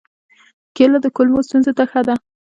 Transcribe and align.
کېله 0.75 0.97
د 1.01 1.07
کولمو 1.15 1.41
ستونزو 1.47 1.71
ته 1.77 1.83
ښه 1.91 2.01
ده. 2.07 2.15